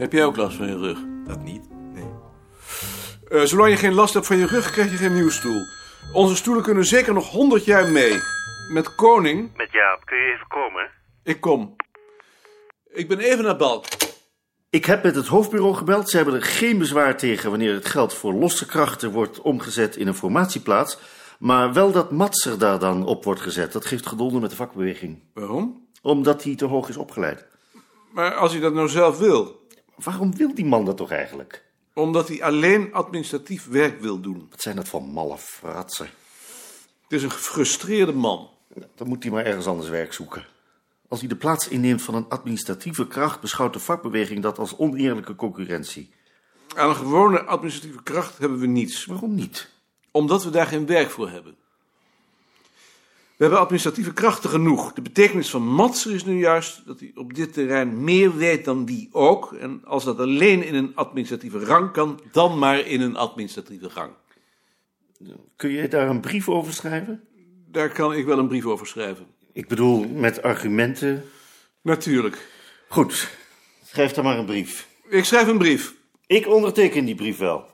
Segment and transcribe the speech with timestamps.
[0.00, 0.98] Heb jij ook last van je rug?
[1.26, 1.70] Dat niet?
[1.70, 2.10] Nee.
[3.28, 5.62] Eh, zolang je geen last hebt van je rug, krijg je geen nieuwe stoel.
[6.12, 8.18] Onze stoelen kunnen zeker nog 100 jaar mee.
[8.72, 9.56] Met koning.
[9.56, 10.90] Met Jaap, kun je even komen?
[11.24, 11.76] Ik kom.
[12.92, 13.84] Ik ben even naar Balk.
[14.70, 16.10] Ik heb met het hoofdbureau gebeld.
[16.10, 20.06] Ze hebben er geen bezwaar tegen wanneer het geld voor losse krachten wordt omgezet in
[20.06, 20.98] een formatieplaats.
[21.38, 23.72] Maar wel dat Matser daar dan op wordt gezet.
[23.72, 25.22] Dat geeft gedonder met de vakbeweging.
[25.34, 25.79] Waarom?
[26.00, 27.46] Omdat hij te hoog is opgeleid.
[28.10, 29.66] Maar als hij dat nou zelf wil.
[29.94, 31.64] Waarom wil die man dat toch eigenlijk?
[31.94, 34.46] Omdat hij alleen administratief werk wil doen.
[34.50, 36.08] Wat zijn dat voor malle fratsen?
[37.02, 38.50] Het is een gefrustreerde man.
[38.94, 40.46] Dan moet hij maar ergens anders werk zoeken.
[41.08, 45.34] Als hij de plaats inneemt van een administratieve kracht, beschouwt de vakbeweging dat als oneerlijke
[45.34, 46.10] concurrentie.
[46.76, 49.04] Aan een gewone administratieve kracht hebben we niets.
[49.04, 49.70] Waarom niet?
[50.10, 51.56] Omdat we daar geen werk voor hebben.
[53.40, 54.92] We hebben administratieve krachten genoeg.
[54.92, 58.86] De betekenis van Matser is nu juist dat hij op dit terrein meer weet dan
[58.86, 59.52] wie ook.
[59.52, 64.12] En als dat alleen in een administratieve rang kan, dan maar in een administratieve rang.
[65.56, 67.24] Kun je daar een brief over schrijven?
[67.66, 69.26] Daar kan ik wel een brief over schrijven.
[69.52, 71.24] Ik bedoel, met argumenten.
[71.82, 72.48] Natuurlijk.
[72.88, 73.36] Goed,
[73.84, 74.88] schrijf dan maar een brief.
[75.08, 75.94] Ik schrijf een brief.
[76.26, 77.68] Ik onderteken die brief wel.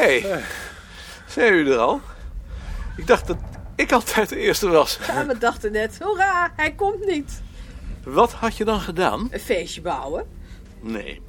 [0.00, 0.42] Hé, hey,
[1.26, 2.00] zijn jullie er al?
[2.96, 3.36] Ik dacht dat
[3.74, 4.98] ik altijd de eerste was.
[5.06, 7.42] Ja, we dachten net, hoera, hij komt niet.
[8.04, 9.28] Wat had je dan gedaan?
[9.30, 10.26] Een feestje bouwen.
[10.80, 11.20] Nee,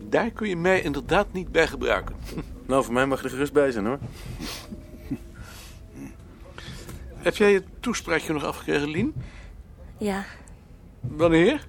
[0.00, 2.14] daar kun je mij inderdaad niet bij gebruiken.
[2.66, 3.98] Nou, voor mij mag je er gerust bij zijn hoor.
[7.26, 9.14] Heb jij je toespraakje nog afgekregen, Lien?
[9.98, 10.24] Ja,
[11.00, 11.66] Wanneer?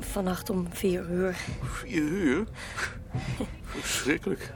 [0.00, 1.36] vannacht om vier uur.
[1.62, 2.46] Vier uur?
[3.64, 4.52] Verschrikkelijk.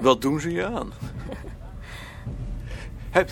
[0.00, 0.92] Wat doen ze je aan?
[3.10, 3.30] Heb...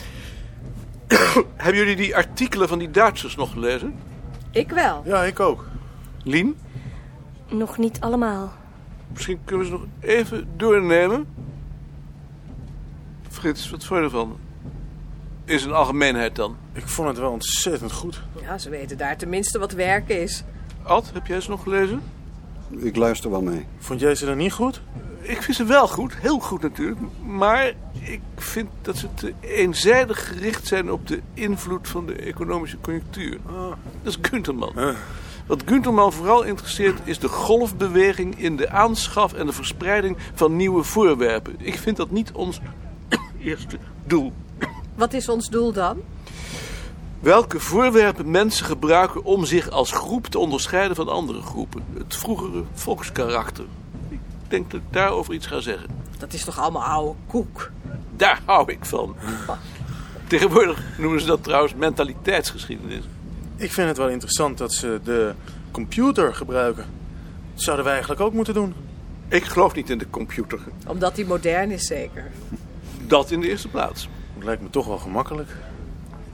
[1.57, 3.95] Hebben jullie die artikelen van die Duitsers nog gelezen?
[4.51, 5.03] Ik wel.
[5.05, 5.69] Ja, ik ook.
[6.25, 6.57] Lien,
[7.49, 8.53] Nog niet allemaal.
[9.13, 11.27] misschien kunnen we ze nog even doornemen.
[13.29, 14.39] Frits, wat vond je ervan?
[15.45, 16.57] Is een algemeenheid dan.
[16.73, 18.23] Ik vond het wel ontzettend goed.
[18.41, 20.43] Ja, ze weten daar tenminste wat werken is.
[20.83, 22.03] Ad, heb jij ze nog gelezen?
[22.77, 23.67] Ik luister wel mee.
[23.79, 24.83] Vond jij ze dan niet goed?
[25.21, 27.01] Ik vind ze wel goed, heel goed natuurlijk.
[27.27, 32.79] Maar ik vind dat ze te eenzijdig gericht zijn op de invloed van de economische
[32.81, 33.39] conjunctuur.
[34.03, 34.79] Dat is Gunterman.
[34.79, 34.89] Eh.
[35.47, 40.83] Wat Gunterman vooral interesseert is de golfbeweging in de aanschaf en de verspreiding van nieuwe
[40.83, 41.55] voorwerpen.
[41.59, 42.61] Ik vind dat niet ons
[43.39, 44.33] eerste doel.
[44.95, 46.01] Wat is ons doel dan?
[47.23, 51.85] Welke voorwerpen mensen gebruiken om zich als groep te onderscheiden van andere groepen.
[51.99, 53.65] Het vroegere volkskarakter.
[54.09, 54.19] Ik
[54.49, 55.89] denk dat ik daarover iets ga zeggen.
[56.19, 57.71] Dat is toch allemaal oude koek?
[58.17, 59.17] Daar hou ik van.
[60.27, 63.05] Tegenwoordig noemen ze dat trouwens mentaliteitsgeschiedenis.
[63.57, 65.35] Ik vind het wel interessant dat ze de
[65.71, 66.85] computer gebruiken.
[67.53, 68.75] Dat zouden wij eigenlijk ook moeten doen.
[69.29, 70.59] Ik geloof niet in de computer.
[70.87, 72.31] Omdat die modern is zeker.
[73.07, 74.09] Dat in de eerste plaats.
[74.35, 75.49] Het lijkt me toch wel gemakkelijk.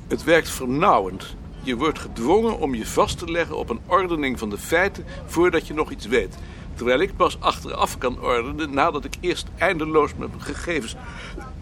[0.09, 1.37] Het werkt vernauwend.
[1.63, 5.67] Je wordt gedwongen om je vast te leggen op een ordening van de feiten voordat
[5.67, 6.37] je nog iets weet.
[6.75, 10.97] Terwijl ik pas achteraf kan ordenen nadat ik eerst eindeloos met mijn gegevens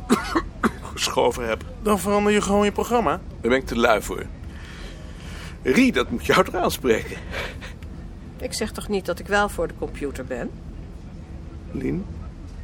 [0.93, 1.65] geschoven heb.
[1.83, 3.11] Dan verander je gewoon je programma.
[3.11, 4.27] Daar ben ik te lui voor.
[5.63, 7.17] Rie, dat moet jou toch aanspreken.
[8.37, 10.51] Ik zeg toch niet dat ik wel voor de computer ben?
[11.71, 12.07] Lien,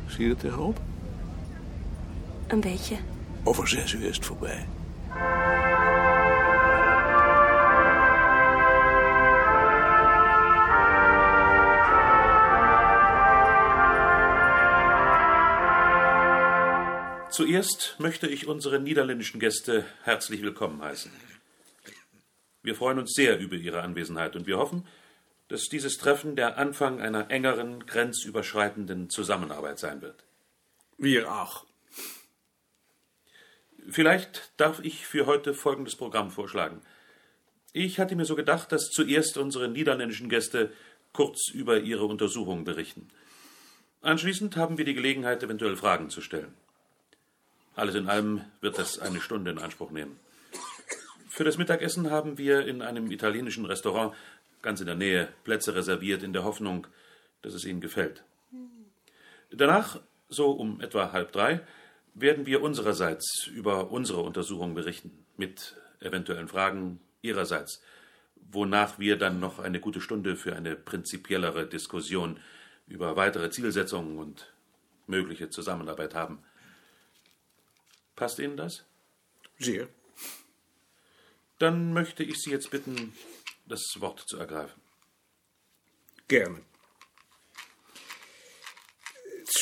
[0.07, 0.81] zie je er tegenop?
[2.47, 2.97] Een beetje.
[3.43, 4.67] Over zes uur is het voorbij.
[17.33, 21.11] Zuerst möchte ich unsere niederländischen Gäste herzlich willkommen heißen.
[22.63, 24.87] Wir freuen uns sehr über Ihre Anwesenheit und wir hoffen,
[25.49, 30.25] dass dieses Treffen der Anfang einer engeren, grenzüberschreitenden Zusammenarbeit sein wird.
[30.99, 31.65] Wir auch.
[33.89, 36.81] Vielleicht darf ich für heute folgendes Programm vorschlagen.
[37.73, 40.73] Ich hatte mir so gedacht, dass zuerst unsere niederländischen Gäste
[41.13, 43.09] kurz über ihre Untersuchung berichten.
[44.03, 46.55] Anschließend haben wir die Gelegenheit, eventuell Fragen zu stellen.
[47.75, 50.19] Alles in allem wird das eine Stunde in Anspruch nehmen.
[51.29, 54.15] Für das Mittagessen haben wir in einem italienischen Restaurant
[54.61, 56.87] ganz in der Nähe Plätze reserviert, in der Hoffnung,
[57.41, 58.23] dass es Ihnen gefällt.
[59.51, 61.61] Danach, so um etwa halb drei,
[62.15, 67.83] werden wir unsererseits über unsere Untersuchung berichten, mit eventuellen Fragen Ihrerseits,
[68.51, 72.41] wonach wir dann noch eine gute Stunde für eine prinzipiellere Diskussion
[72.87, 74.53] über weitere Zielsetzungen und
[75.07, 76.43] mögliche Zusammenarbeit haben.
[78.17, 78.85] Passt Ihnen das?
[79.59, 79.89] Sehr.
[81.59, 83.15] Dann möchte ich Sie jetzt bitten,
[83.67, 84.81] das Wort zu ergreifen.
[86.29, 86.61] Gerne.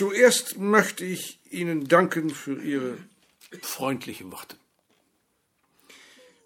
[0.00, 2.96] Zuerst möchte ich Ihnen danken für Ihre
[3.60, 4.56] freundlichen Worte.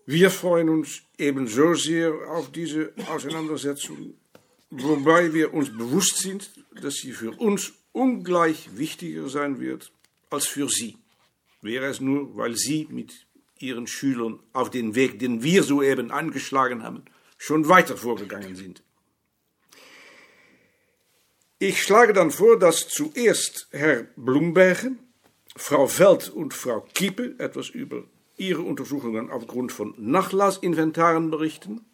[0.07, 4.15] Wir freuen uns ebenso sehr auf diese Auseinandersetzung,
[4.71, 6.51] wobei wir uns bewusst sind,
[6.83, 9.93] dass sie für uns ungleich wichtiger sein wird
[10.31, 10.97] als für Sie.
[11.63, 13.25] Wäre es nur, weil Sie mit
[13.61, 17.05] Ihren Schülern auf den Weg, den wir soeben angeschlagen haben,
[17.39, 18.83] schon weiter vorgegangen sind.
[21.59, 24.99] Ich schlage dann vor, dass zuerst Herr Blumbergen,
[25.57, 28.05] Frau Veld und Frau Kiepe etwas über
[28.37, 31.85] ihre Untersuchungen aufgrund von Nachlassinventaren berichten.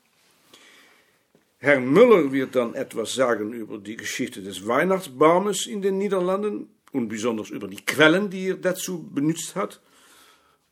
[1.59, 7.09] Herr Müller wird dann etwas sagen über die Geschichte des Weihnachtsbaumes in den Niederlanden und
[7.09, 9.83] besonders über die Quellen, die er dazu benutzt hat.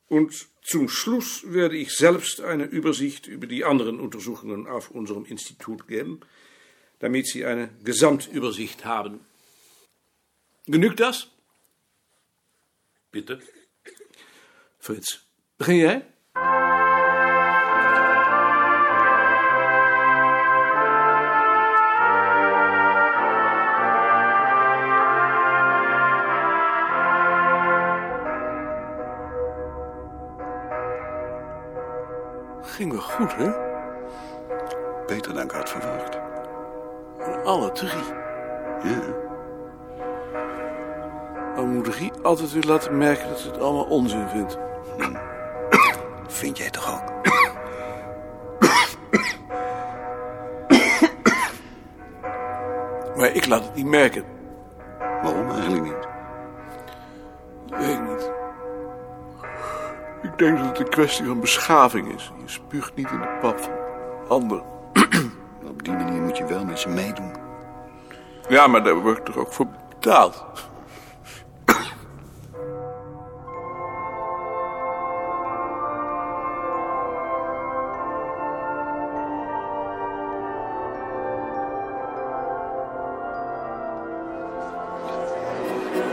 [0.08, 5.86] Und zum Schluss werde ich selbst eine Übersicht über die anderen Untersuchungen auf unserem Institut
[5.88, 6.20] geben,
[6.98, 9.20] damit Sie eine Gesamtübersicht haben.
[10.66, 11.30] Genügt das?
[13.10, 13.40] Bitte.
[14.78, 15.20] Fritz,
[15.56, 16.02] begin jij?
[32.78, 33.50] Ging wel goed, hè?
[35.06, 36.27] Beter dan ik had verwacht.
[37.44, 38.04] Alle drie.
[38.82, 39.26] Ja.
[41.54, 44.58] Dan moet Rie altijd weer laten merken dat ze het allemaal onzin vindt.
[46.40, 47.36] Vind jij toch ook?
[53.16, 54.24] Maar ik laat het niet merken.
[54.98, 56.08] Waarom eigenlijk niet?
[57.68, 58.30] Weet ik niet.
[60.22, 62.32] Ik denk dat het een kwestie van beschaving is.
[62.42, 63.72] Je spuugt niet in de pap van
[64.28, 64.62] ander.
[65.68, 67.32] Op die manier moet je wel met ze meedoen.
[68.48, 70.44] Ja, maar daar word ik toch ook voor betaald.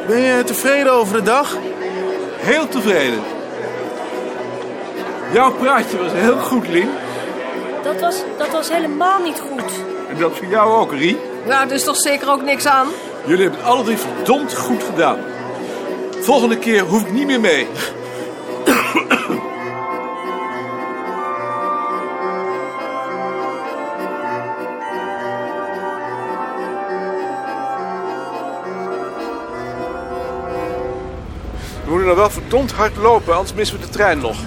[0.07, 1.57] Ben je tevreden over de dag?
[2.37, 3.19] Heel tevreden.
[5.33, 6.89] Jouw praatje was heel goed, Lien.
[7.85, 9.71] Dat was, dat was helemaal niet goed.
[10.09, 11.17] En dat voor jou ook, Rie.
[11.47, 12.87] Nou, er is toch zeker ook niks aan?
[13.25, 15.17] Jullie hebben het alle drie verdomd goed gedaan.
[16.19, 17.67] Volgende keer hoef ik niet meer mee.
[31.83, 34.37] We moeten nou wel verdomd hard lopen, anders missen we de trein nog.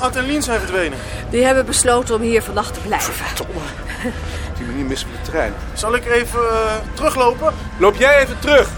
[0.00, 0.98] Ad, en Lien zijn verdwenen.
[1.30, 3.14] Die hebben besloten om hier vannacht te blijven.
[3.40, 5.52] Op die manier missen we de trein.
[5.72, 7.54] Zal ik even eh, teruglopen?
[7.78, 8.68] Loop jij even terug.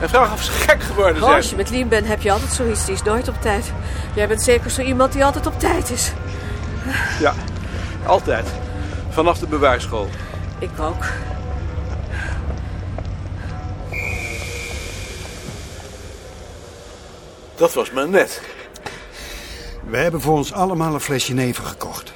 [0.00, 1.36] En vraag of ze gek geworden Oh, zijn.
[1.36, 2.84] als je met Lien bent, heb je altijd zoiets.
[2.84, 3.72] Die is nooit op tijd.
[4.14, 6.12] Jij bent zeker zo iemand die altijd op tijd is.
[7.20, 7.34] Ja,
[8.06, 8.46] altijd.
[9.10, 10.08] Vanaf de bewaarschool.
[10.58, 11.04] Ik ook.
[17.56, 18.40] Dat was maar net.
[19.88, 22.12] We hebben voor ons allemaal een flesje neven gekocht.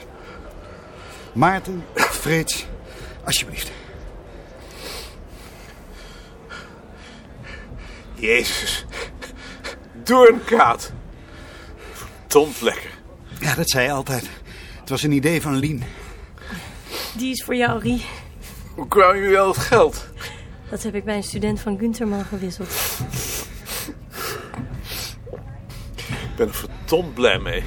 [1.33, 2.67] Maarten, Frits,
[3.25, 3.71] alsjeblieft.
[8.14, 8.85] Jezus.
[10.05, 10.93] Doornkaat.
[11.93, 12.91] Verdomd lekker.
[13.41, 14.31] Ja, dat zei je altijd.
[14.81, 15.83] Het was een idee van Lien.
[17.17, 18.05] Die is voor jou, Rie.
[18.75, 20.07] Hoe kwamen jullie al het geld?
[20.71, 22.71] Dat heb ik bij een student van Gunterman gewisseld.
[26.07, 26.55] Ik ben er
[26.93, 27.63] verdomd blij mee.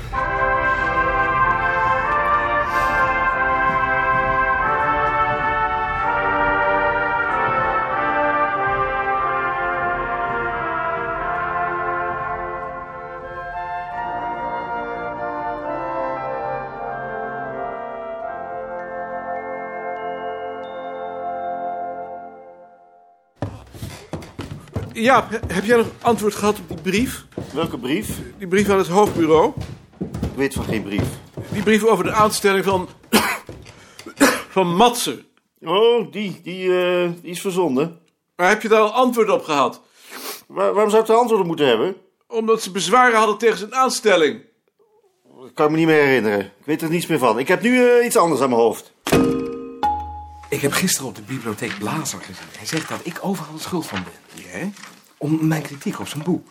[24.94, 27.26] Ja, heb jij nog antwoord gehad op die brief?
[27.56, 28.10] Welke brief?
[28.38, 29.54] Die brief aan het hoofdbureau?
[30.00, 31.04] Ik weet van geen brief.
[31.52, 32.90] Die brief over de aanstelling van.
[34.56, 35.26] van Matser.
[35.62, 38.00] Oh, die, die, eh, die is verzonden.
[38.36, 39.82] Maar heb je daar al antwoord op gehad?
[40.48, 41.96] Waar- waarom zou ik er antwoord op moeten hebben?
[42.28, 44.42] Omdat ze bezwaren hadden tegen zijn aanstelling.
[45.42, 46.40] Dat kan ik me niet meer herinneren.
[46.40, 47.40] Ik weet er niets meer van.
[47.40, 48.94] Ik heb nu eh, iets anders aan mijn hoofd.
[50.50, 52.48] Ik heb gisteren op de bibliotheek Blazer gezien.
[52.58, 54.44] Hij zegt dat ik overal de schuld van ben.
[54.52, 54.70] Ja?
[55.18, 56.48] Om mijn kritiek op zijn boek.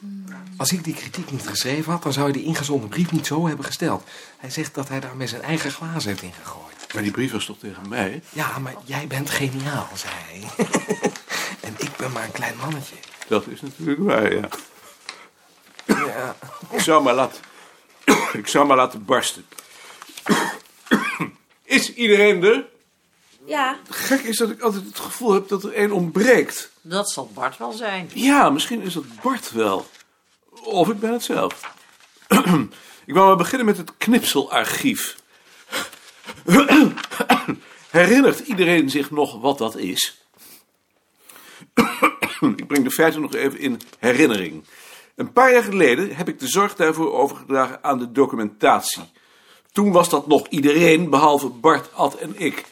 [0.56, 3.46] Als ik die kritiek niet geschreven had, dan zou hij die ingezonden brief niet zo
[3.46, 4.04] hebben gesteld.
[4.36, 6.92] Hij zegt dat hij daar met zijn eigen glazen heeft ingegooid.
[6.94, 8.22] Maar die brief was toch tegen mij?
[8.30, 10.66] Ja, maar jij bent geniaal, zei hij.
[11.68, 12.96] en ik ben maar een klein mannetje.
[13.28, 14.48] Dat is natuurlijk waar, ja.
[15.86, 16.36] Ja.
[16.70, 17.42] Ik zou maar laten,
[18.32, 19.44] ik zou maar laten barsten.
[21.62, 22.64] Is iedereen er?
[23.46, 26.70] Ja, Gek is dat ik altijd het gevoel heb dat er één ontbreekt.
[26.86, 28.10] Dat zal Bart wel zijn.
[28.14, 29.86] Ja, misschien is dat Bart wel.
[30.64, 31.74] Of ik ben het zelf.
[33.06, 35.16] ik wou maar beginnen met het knipselarchief.
[37.90, 40.26] Herinnert iedereen zich nog wat dat is?
[42.56, 44.64] ik breng de feiten nog even in herinnering.
[45.16, 49.02] Een paar jaar geleden heb ik de zorg daarvoor overgedragen aan de documentatie.
[49.72, 52.64] Toen was dat nog iedereen, behalve Bart, Ad en ik.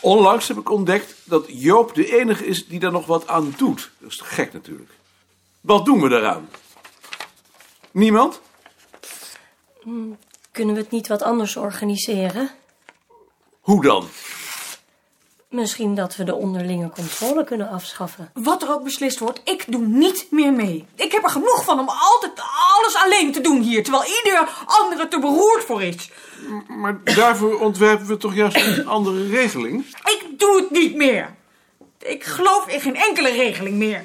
[0.00, 3.90] Onlangs heb ik ontdekt dat Joop de enige is die daar nog wat aan doet.
[3.98, 4.90] Dat is gek natuurlijk.
[5.60, 6.48] Wat doen we daaraan?
[7.90, 8.40] Niemand?
[10.50, 12.50] Kunnen we het niet wat anders organiseren?
[13.60, 14.08] Hoe dan?
[15.50, 18.30] Misschien dat we de onderlinge controle kunnen afschaffen.
[18.34, 20.86] Wat er ook beslist wordt, ik doe niet meer mee.
[20.94, 22.32] Ik heb er genoeg van om altijd
[22.76, 26.10] alles alleen te doen hier, terwijl ieder andere te beroerd voor is.
[26.68, 29.86] Maar daarvoor ontwerpen we toch juist een andere regeling?
[30.04, 31.34] Ik doe het niet meer.
[31.98, 34.04] Ik geloof in geen enkele regeling meer.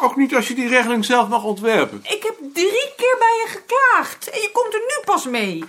[0.00, 2.00] Ook niet als je die regeling zelf mag ontwerpen.
[2.02, 5.64] Ik heb drie keer bij je geklaagd en je komt er nu pas mee.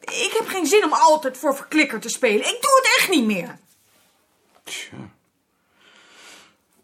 [0.00, 2.46] Ik heb geen zin om altijd voor verklikker te spelen.
[2.46, 3.58] Ik doe het echt niet meer.
[4.68, 5.10] Tja.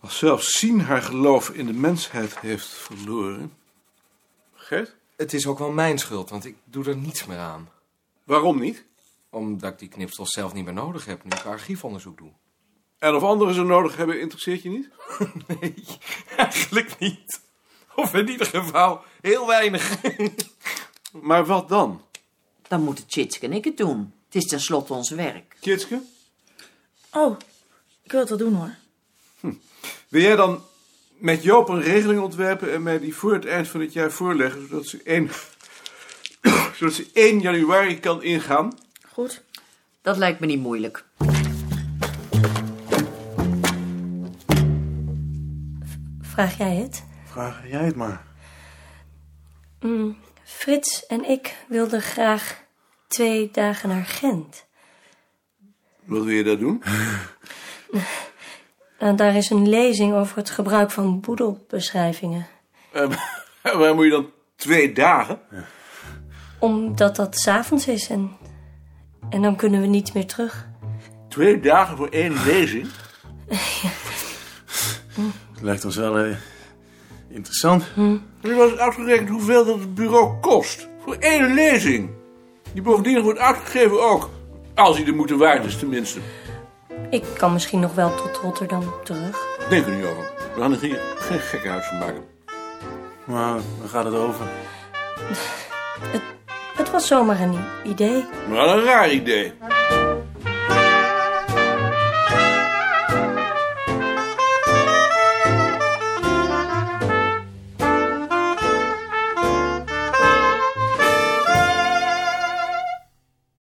[0.00, 3.52] Als zelfs Sien haar geloof in de mensheid heeft verloren.
[4.54, 4.96] Gert?
[5.16, 7.68] Het is ook wel mijn schuld, want ik doe er niets meer aan.
[8.24, 8.84] Waarom niet?
[9.30, 12.30] Omdat ik die knipsels zelf niet meer nodig heb nu ik archiefonderzoek doe.
[12.98, 14.88] En of anderen ze nodig hebben, interesseert je niet?
[15.60, 15.74] Nee,
[16.36, 17.40] eigenlijk niet.
[17.94, 19.96] Of in ieder geval heel weinig.
[21.12, 22.02] Maar wat dan?
[22.68, 24.12] Dan moeten Tjitske en ik het doen.
[24.24, 25.56] Het is tenslotte ons werk.
[25.60, 26.02] Tjitske?
[27.12, 27.36] Oh,
[28.04, 28.75] ik wil het wel doen hoor.
[30.08, 30.62] Wil jij dan
[31.08, 34.68] met Joop een regeling ontwerpen en mij die voor het eind van het jaar voorleggen,
[34.68, 35.30] zodat ze 1,
[36.76, 38.78] zodat ze 1 januari kan ingaan?
[39.12, 39.42] Goed.
[40.02, 41.04] Dat lijkt me niet moeilijk.
[46.20, 47.04] Vraag jij het?
[47.25, 48.25] Vraag jij het maar.
[49.80, 52.62] Mm, Frits en ik wilden graag
[53.06, 54.64] twee dagen naar Gent.
[56.04, 56.82] Wat wil je daar doen?
[58.98, 62.46] En daar is een lezing over het gebruik van boedelbeschrijvingen.
[62.92, 63.10] En
[63.78, 65.38] waar moet je dan twee dagen?
[66.58, 68.30] Omdat dat s'avonds is en,
[69.30, 70.68] en dan kunnen we niet meer terug.
[71.28, 72.86] Twee dagen voor één lezing?
[75.54, 76.36] Het lijkt ons wel eh,
[77.28, 77.84] interessant.
[78.40, 80.88] Wel eens uitgerekend hoeveel dat het bureau kost?
[81.04, 82.10] Voor één lezing.
[82.72, 84.30] Die bovendien wordt uitgegeven ook.
[84.74, 86.20] Als hij de moeite waard is, tenminste.
[87.11, 89.38] Ik kan misschien nog wel tot Rotterdam terug.
[89.68, 90.23] Denk er niet over.
[90.54, 92.25] We gaan er hier geen gekkenhuis van maken.
[93.25, 94.46] Maar waar gaat het over?
[96.76, 98.25] Het was zomaar een idee.
[98.49, 99.52] Maar een raar idee.